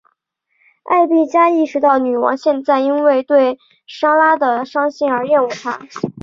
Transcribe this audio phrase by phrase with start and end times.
[0.83, 5.79] 艾碧嘉意识到女王现在因为对莎拉的伤心而厌恶她。